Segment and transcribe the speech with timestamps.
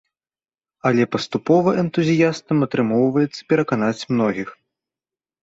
[0.89, 4.49] Але паступова энтузіястам атрымоўваецца пераканаць многіх.